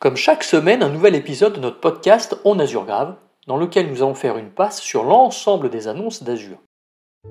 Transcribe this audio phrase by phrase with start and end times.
[0.00, 3.16] Comme chaque semaine, un nouvel épisode de notre podcast On Azure Grave,
[3.48, 6.58] dans lequel nous allons faire une passe sur l'ensemble des annonces d'Azure.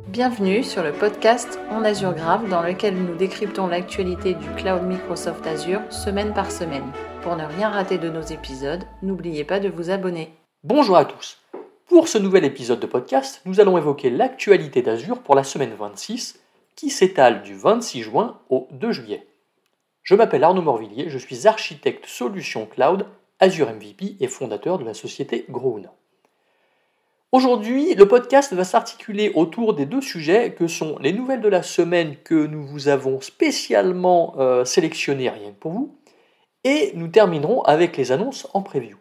[0.09, 5.47] Bienvenue sur le podcast On Azure Grave, dans lequel nous décryptons l'actualité du cloud Microsoft
[5.47, 6.91] Azure semaine par semaine.
[7.21, 10.33] Pour ne rien rater de nos épisodes, n'oubliez pas de vous abonner.
[10.65, 11.37] Bonjour à tous.
[11.87, 16.37] Pour ce nouvel épisode de podcast, nous allons évoquer l'actualité d'Azure pour la semaine 26,
[16.75, 19.25] qui s'étale du 26 juin au 2 juillet.
[20.07, 23.07] Je m'appelle Arnaud Morvillier, je suis architecte solution cloud
[23.41, 25.89] Azure MVP et fondateur de la société Grown.
[27.33, 31.61] Aujourd'hui, le podcast va s'articuler autour des deux sujets que sont les nouvelles de la
[31.61, 35.97] semaine que nous vous avons spécialement euh, sélectionnées rien que pour vous,
[36.63, 38.95] et nous terminerons avec les annonces en preview.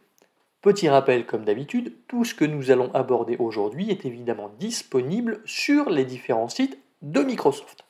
[0.60, 5.88] Petit rappel, comme d'habitude, tout ce que nous allons aborder aujourd'hui est évidemment disponible sur
[5.88, 7.85] les différents sites de Microsoft.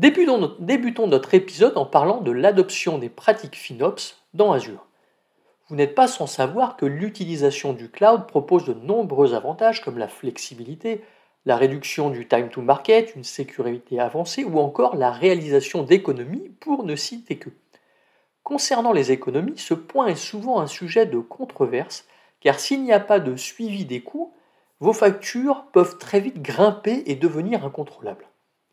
[0.00, 4.86] Débutons notre épisode en parlant de l'adoption des pratiques FinOps dans Azure.
[5.68, 10.08] Vous n'êtes pas sans savoir que l'utilisation du cloud propose de nombreux avantages comme la
[10.08, 11.04] flexibilité,
[11.44, 16.84] la réduction du time to market, une sécurité avancée ou encore la réalisation d'économies pour
[16.84, 17.50] ne citer que.
[18.42, 22.06] Concernant les économies, ce point est souvent un sujet de controverse
[22.40, 24.32] car s'il n'y a pas de suivi des coûts,
[24.78, 28.29] vos factures peuvent très vite grimper et devenir incontrôlables.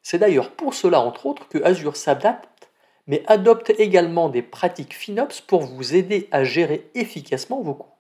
[0.10, 2.70] C'est d'ailleurs pour cela, entre autres, que Azure s'adapte,
[3.08, 7.92] mais adopte également des pratiques FinOps pour vous aider à gérer efficacement vos coûts.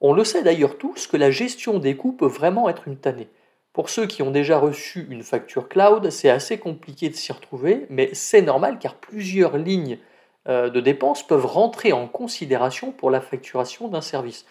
[0.00, 3.28] On le sait d'ailleurs tous que la gestion des coûts peut vraiment être une tannée.
[3.74, 7.84] Pour ceux qui ont déjà reçu une facture cloud, c'est assez compliqué de s'y retrouver,
[7.90, 9.98] mais c'est normal car plusieurs lignes
[10.48, 14.46] euh, de dépenses peuvent rentrer en considération pour la facturation d'un service.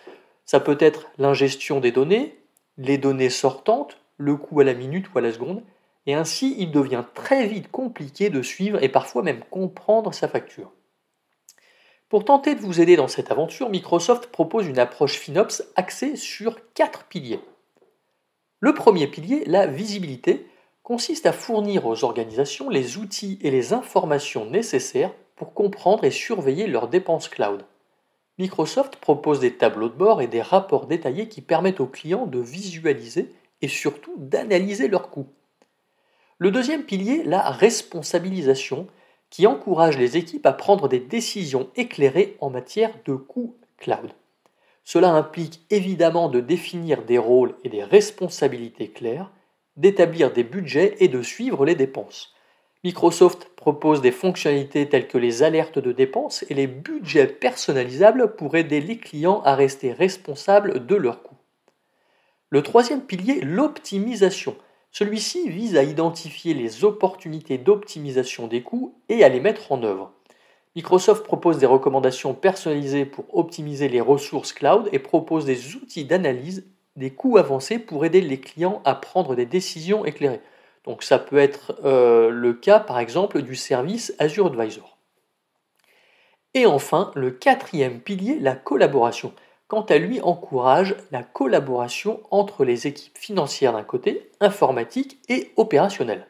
[0.46, 2.38] Ça peut être l'ingestion des données,
[2.78, 5.64] les données sortantes, le coût à la minute ou à la seconde,
[6.06, 10.72] et ainsi il devient très vite compliqué de suivre et parfois même comprendre sa facture.
[12.10, 16.58] Pour tenter de vous aider dans cette aventure, Microsoft propose une approche FinOps axée sur
[16.74, 17.40] quatre piliers.
[18.60, 20.48] Le premier pilier, la visibilité,
[20.82, 26.66] consiste à fournir aux organisations les outils et les informations nécessaires pour comprendre et surveiller
[26.66, 27.64] leurs dépenses cloud.
[28.40, 32.40] Microsoft propose des tableaux de bord et des rapports détaillés qui permettent aux clients de
[32.40, 35.28] visualiser et surtout d'analyser leurs coûts.
[36.42, 38.88] Le deuxième pilier, la responsabilisation,
[39.30, 44.12] qui encourage les équipes à prendre des décisions éclairées en matière de coûts cloud.
[44.86, 49.32] Cela implique évidemment de définir des rôles et des responsabilités claires,
[49.76, 52.34] d'établir des budgets et de suivre les dépenses.
[52.86, 58.56] Microsoft propose des fonctionnalités telles que les alertes de dépenses et les budgets personnalisables pour
[58.56, 61.36] aider les clients à rester responsables de leurs coûts.
[62.50, 64.56] Le troisième pilier, l'optimisation.
[64.92, 70.12] Celui-ci vise à identifier les opportunités d'optimisation des coûts et à les mettre en œuvre.
[70.76, 76.66] Microsoft propose des recommandations personnalisées pour optimiser les ressources cloud et propose des outils d'analyse
[76.96, 80.42] des coûts avancés pour aider les clients à prendre des décisions éclairées.
[80.86, 84.98] Donc ça peut être euh, le cas par exemple du service Azure Advisor.
[86.54, 89.34] Et enfin, le quatrième pilier, la collaboration
[89.70, 96.26] quant à lui, encourage la collaboration entre les équipes financières d'un côté, informatique et opérationnelle.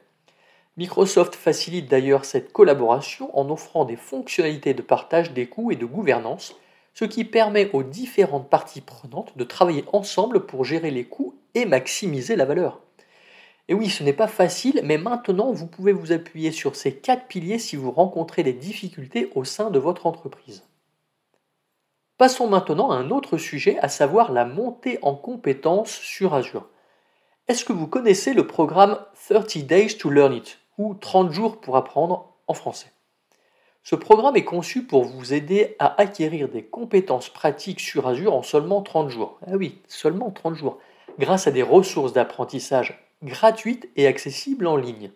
[0.76, 5.86] Microsoft facilite d'ailleurs cette collaboration en offrant des fonctionnalités de partage des coûts et de
[5.86, 6.54] gouvernance,
[6.94, 11.66] ce qui permet aux différentes parties prenantes de travailler ensemble pour gérer les coûts et
[11.66, 12.82] maximiser la valeur.
[13.70, 17.28] Et oui, ce n'est pas facile, mais maintenant vous pouvez vous appuyer sur ces quatre
[17.28, 20.64] piliers si vous rencontrez des difficultés au sein de votre entreprise.
[22.20, 26.68] Passons maintenant à un autre sujet, à savoir la montée en compétences sur Azure.
[27.48, 29.00] Est-ce que vous connaissez le programme
[29.30, 32.92] 30 Days to Learn It, ou 30 jours pour apprendre en français?
[33.84, 38.44] Ce programme est conçu pour vous aider à acquérir des compétences pratiques sur Azure en
[38.44, 39.40] seulement 30 jours.
[39.48, 40.78] Ah oui, seulement 30 jours,
[41.20, 45.12] grâce à des ressources d'apprentissage gratuites et accessibles en ligne.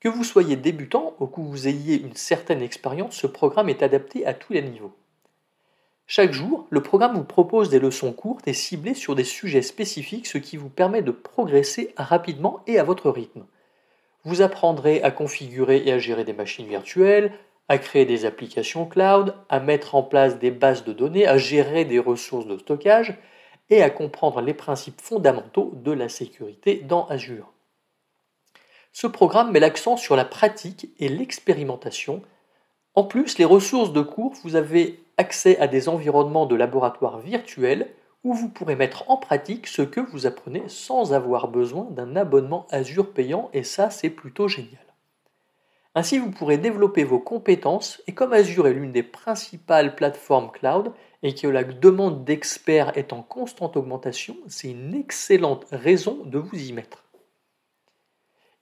[0.00, 4.26] Que vous soyez débutant ou que vous ayez une certaine expérience, ce programme est adapté
[4.26, 4.92] à tous les niveaux.
[6.12, 10.26] Chaque jour, le programme vous propose des leçons courtes et ciblées sur des sujets spécifiques,
[10.26, 13.46] ce qui vous permet de progresser rapidement et à votre rythme.
[14.24, 17.30] Vous apprendrez à configurer et à gérer des machines virtuelles,
[17.68, 21.84] à créer des applications cloud, à mettre en place des bases de données, à gérer
[21.84, 23.16] des ressources de stockage
[23.68, 27.52] et à comprendre les principes fondamentaux de la sécurité dans Azure.
[28.92, 32.20] Ce programme met l'accent sur la pratique et l'expérimentation.
[32.96, 37.88] En plus, les ressources de cours, vous avez accès à des environnements de laboratoire virtuels
[38.24, 42.66] où vous pourrez mettre en pratique ce que vous apprenez sans avoir besoin d'un abonnement
[42.70, 44.80] Azure payant et ça c'est plutôt génial.
[45.94, 50.92] Ainsi, vous pourrez développer vos compétences et comme Azure est l'une des principales plateformes cloud
[51.22, 56.56] et que la demande d'experts est en constante augmentation, c'est une excellente raison de vous
[56.56, 57.04] y mettre.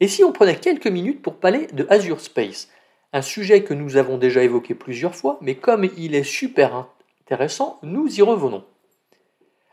[0.01, 2.69] Et si on prenait quelques minutes pour parler de Azure Space,
[3.13, 6.87] un sujet que nous avons déjà évoqué plusieurs fois, mais comme il est super
[7.23, 8.65] intéressant, nous y revenons.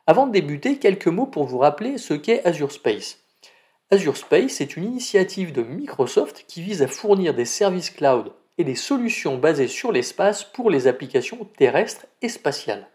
[0.07, 3.19] Avant de débuter, quelques mots pour vous rappeler ce qu'est Azure Space.
[3.91, 8.63] Azure Space est une initiative de Microsoft qui vise à fournir des services cloud et
[8.63, 12.87] des solutions basées sur l'espace pour les applications terrestres et spatiales.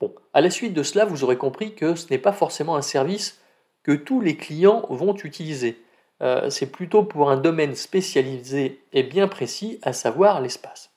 [0.00, 2.82] Bon, à la suite de cela, vous aurez compris que ce n'est pas forcément un
[2.82, 3.40] service
[3.82, 5.80] que tous les clients vont utiliser.
[6.22, 10.90] Euh, c'est plutôt pour un domaine spécialisé et bien précis, à savoir l'espace.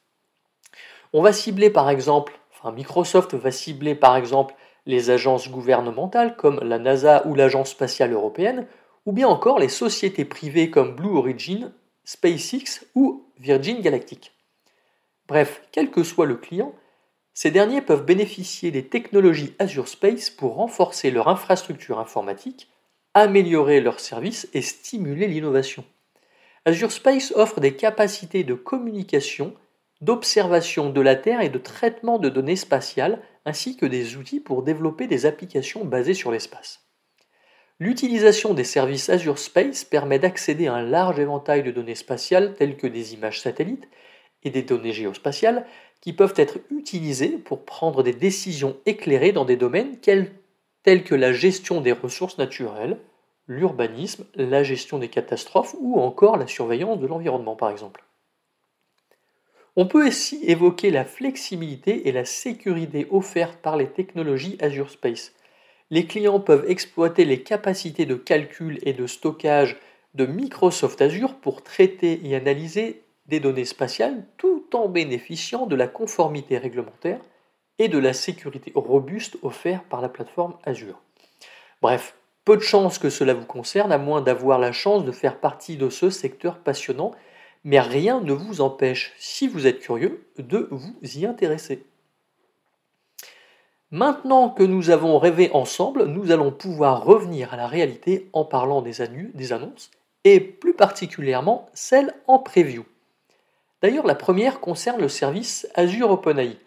[1.14, 4.54] On va cibler par exemple, enfin Microsoft va cibler par exemple
[4.86, 8.68] les agences gouvernementales comme la NASA ou l'Agence spatiale européenne,
[9.06, 11.74] ou bien encore les sociétés privées comme Blue Origin,
[12.04, 14.34] SpaceX ou Virgin Galactic.
[15.28, 16.74] Bref, quel que soit le client,
[17.34, 22.70] ces derniers peuvent bénéficier des technologies Azure Space pour renforcer leur infrastructure informatique,
[23.16, 25.86] améliorer leurs services et stimuler l'innovation.
[26.66, 29.56] Azure Space offre des capacités de communication,
[30.02, 34.64] d'observation de la Terre et de traitement de données spatiales, ainsi que des outils pour
[34.64, 36.82] développer des applications basées sur l'espace.
[37.80, 42.78] L'utilisation des services Azure Space permet d'accéder à un large éventail de données spatiales telles
[42.78, 43.88] que des images satellites
[44.44, 45.66] et des données géospatiales
[46.02, 50.00] qui peuvent être utilisées pour prendre des décisions éclairées dans des domaines
[50.86, 52.98] tels que la gestion des ressources naturelles,
[53.48, 58.06] l'urbanisme, la gestion des catastrophes ou encore la surveillance de l'environnement par exemple.
[59.76, 65.34] On peut aussi évoquer la flexibilité et la sécurité offertes par les technologies Azure Space
[65.92, 69.78] les clients peuvent exploiter les capacités de calcul et de stockage
[70.14, 75.88] de Microsoft Azure pour traiter et analyser des données spatiales tout en bénéficiant de la
[75.88, 77.20] conformité réglementaire
[77.80, 81.02] et de la sécurité robuste offerte par la plateforme Azure.
[81.82, 85.40] Bref, peu de chances que cela vous concerne à moins d'avoir la chance de faire
[85.40, 87.12] partie de ce secteur passionnant,
[87.64, 91.84] mais rien ne vous empêche, si vous êtes curieux, de vous y intéresser.
[93.92, 98.82] Maintenant que nous avons rêvé ensemble, nous allons pouvoir revenir à la réalité en parlant
[98.82, 98.94] des,
[99.34, 99.90] des annonces,
[100.24, 102.86] et plus particulièrement celles en preview.
[103.82, 106.58] D'ailleurs, la première concerne le service Azure OpenAI,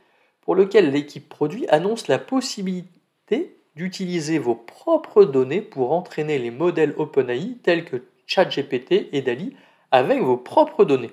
[0.48, 6.94] pour lequel l'équipe produit annonce la possibilité d'utiliser vos propres données pour entraîner les modèles
[6.96, 9.54] OpenAI tels que ChatGPT et DALI
[9.90, 11.12] avec vos propres données.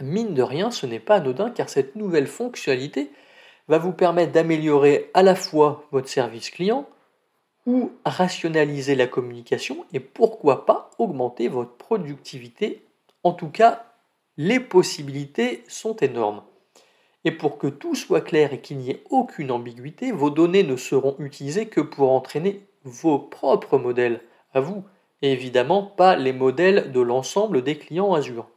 [0.00, 3.10] Mine de rien, ce n'est pas anodin car cette nouvelle fonctionnalité
[3.68, 6.88] va vous permettre d'améliorer à la fois votre service client
[7.66, 12.82] ou rationaliser la communication et pourquoi pas augmenter votre productivité.
[13.24, 13.84] En tout cas,
[14.38, 16.42] les possibilités sont énormes.
[17.24, 20.76] Et pour que tout soit clair et qu'il n'y ait aucune ambiguïté, vos données ne
[20.76, 24.20] seront utilisées que pour entraîner vos propres modèles
[24.54, 24.84] à vous,
[25.22, 28.48] et évidemment pas les modèles de l'ensemble des clients Azure.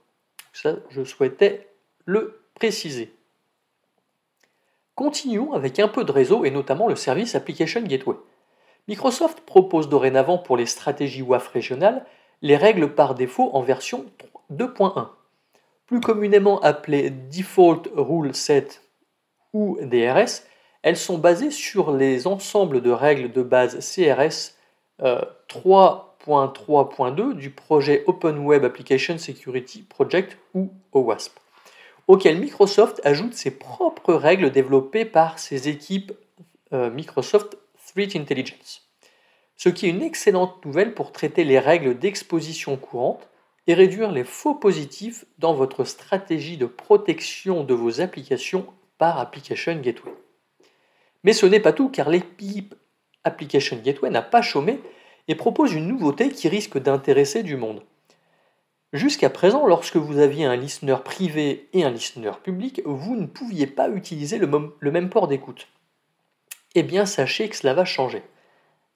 [0.51, 1.69] Ça, je souhaitais
[2.05, 3.13] le préciser.
[4.95, 8.15] Continuons avec un peu de réseau et notamment le service Application Gateway.
[8.87, 12.05] Microsoft propose dorénavant pour les stratégies WAF régionales
[12.41, 14.05] les règles par défaut en version
[14.53, 15.09] 2.1.
[15.87, 18.83] Plus communément appelées Default Rule Set
[19.53, 20.43] ou DRS,
[20.81, 24.55] elles sont basées sur les ensembles de règles de base CRS
[24.99, 31.39] 3.3.2 euh, du projet Open Web Application Security Project ou OWASP
[32.07, 36.13] auquel Microsoft ajoute ses propres règles développées par ses équipes
[36.73, 38.87] euh, Microsoft Threat Intelligence.
[39.57, 43.27] Ce qui est une excellente nouvelle pour traiter les règles d'exposition courante
[43.67, 48.65] et réduire les faux positifs dans votre stratégie de protection de vos applications
[48.97, 50.13] par Application Gateway.
[51.23, 52.75] Mais ce n'est pas tout car l'équipe
[53.23, 54.79] Application Gateway n'a pas chômé
[55.27, 57.81] et propose une nouveauté qui risque d'intéresser du monde.
[58.93, 63.67] Jusqu'à présent, lorsque vous aviez un listener privé et un listener public, vous ne pouviez
[63.67, 65.67] pas utiliser le, même port d'écoute.
[66.75, 68.21] Eh bien, sachez que cela va changer.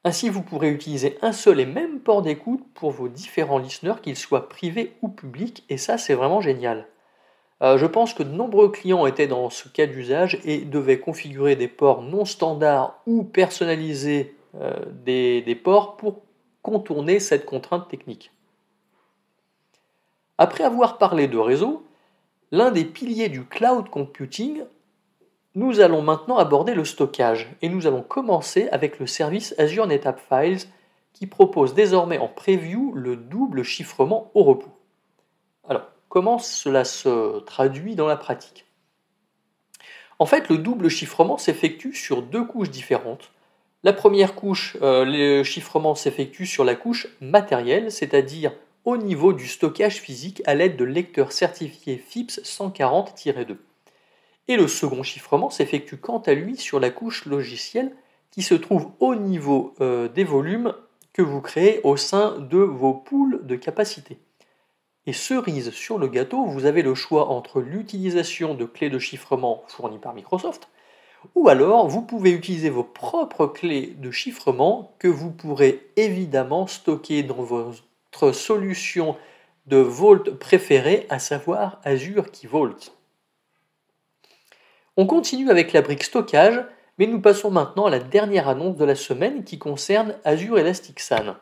[0.05, 4.15] Ainsi, vous pourrez utiliser un seul et même port d'écoute pour vos différents listeners, qu'ils
[4.15, 6.87] soient privés ou publics, et ça, c'est vraiment génial.
[7.61, 11.57] Euh, je pense que de nombreux clients étaient dans ce cas d'usage et devaient configurer
[11.57, 16.21] des ports non standards ou personnaliser euh, des ports pour
[16.61, 18.31] contourner cette contrainte technique.
[20.37, 21.85] Après avoir parlé de réseau,
[22.51, 24.63] l'un des piliers du cloud computing,
[25.55, 30.21] nous allons maintenant aborder le stockage et nous allons commencer avec le service Azure NetApp
[30.29, 30.67] Files
[31.13, 34.71] qui propose désormais en preview le double chiffrement au repos.
[35.67, 38.65] Alors, comment cela se traduit dans la pratique?
[40.19, 43.31] En fait, le double chiffrement s'effectue sur deux couches différentes.
[43.83, 48.51] La première couche, euh, le chiffrement s'effectue sur la couche matérielle, c'est-à-dire
[48.85, 53.57] au niveau du stockage physique à l'aide de lecteurs certifiés FIPS 140-2.
[54.49, 57.95] Et le second chiffrement s'effectue quant à lui sur la couche logicielle
[58.31, 60.73] qui se trouve au niveau euh, des volumes
[61.13, 64.17] que vous créez au sein de vos poules de capacité.
[65.05, 69.63] Et cerise sur le gâteau, vous avez le choix entre l'utilisation de clés de chiffrement
[69.67, 70.67] fournies par Microsoft,
[71.35, 77.21] ou alors vous pouvez utiliser vos propres clés de chiffrement que vous pourrez évidemment stocker
[77.21, 79.15] dans votre solution
[79.67, 82.98] de Vault préférée, à savoir Azure Key Vault.
[85.01, 86.61] On continue avec la brique stockage,
[86.97, 90.99] mais nous passons maintenant à la dernière annonce de la semaine qui concerne Azure Elastic
[90.99, 91.37] SAN.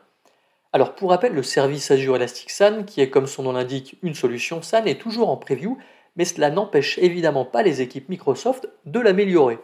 [0.72, 4.14] Alors pour rappel, le service Azure Elastic SAN, qui est comme son nom l'indique une
[4.14, 5.76] solution SAN, est toujours en preview,
[6.14, 9.58] mais cela n'empêche évidemment pas les équipes Microsoft de l'améliorer.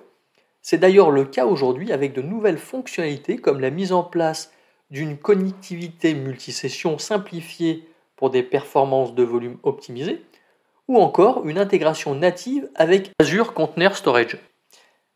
[0.60, 4.52] C'est d'ailleurs le cas aujourd'hui avec de nouvelles fonctionnalités comme la mise en place
[4.90, 7.86] d'une connectivité multisession simplifiée
[8.16, 10.20] pour des performances de volume optimisées,
[10.88, 14.38] ou encore une intégration native avec Azure Container Storage.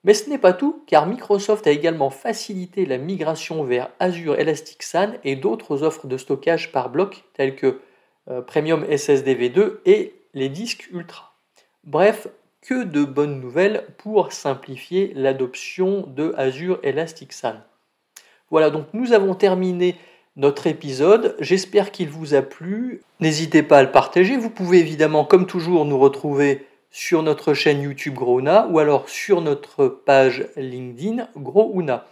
[0.04, 4.82] Mais ce n'est pas tout, car Microsoft a également facilité la migration vers Azure Elastic
[4.82, 7.80] SAN et d'autres offres de stockage par bloc telles que
[8.30, 11.34] euh, Premium SSD V2 et les disques Ultra.
[11.84, 12.28] Bref,
[12.62, 17.56] que de bonnes nouvelles pour simplifier l'adoption de Azure Elastic SAN.
[18.50, 19.96] Voilà, donc nous avons terminé
[20.38, 21.36] notre épisode.
[21.40, 23.02] J'espère qu'il vous a plu.
[23.20, 24.36] N'hésitez pas à le partager.
[24.36, 29.42] Vous pouvez évidemment, comme toujours, nous retrouver sur notre chaîne YouTube Grouna ou alors sur
[29.42, 32.06] notre page LinkedIn Grouna.